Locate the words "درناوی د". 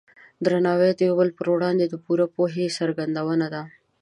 0.45-0.99